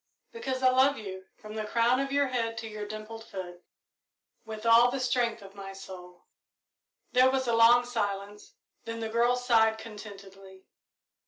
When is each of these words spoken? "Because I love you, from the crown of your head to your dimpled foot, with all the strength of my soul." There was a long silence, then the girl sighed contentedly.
"Because 0.31 0.63
I 0.63 0.71
love 0.71 0.97
you, 0.97 1.27
from 1.37 1.53
the 1.53 1.63
crown 1.63 1.99
of 1.99 2.11
your 2.11 2.29
head 2.29 2.57
to 2.57 2.67
your 2.67 2.87
dimpled 2.87 3.23
foot, 3.23 3.63
with 4.43 4.65
all 4.65 4.89
the 4.89 4.99
strength 4.99 5.43
of 5.43 5.53
my 5.53 5.73
soul." 5.73 6.25
There 7.11 7.29
was 7.29 7.47
a 7.47 7.53
long 7.53 7.85
silence, 7.85 8.55
then 8.85 8.99
the 8.99 9.09
girl 9.09 9.35
sighed 9.35 9.77
contentedly. 9.77 10.63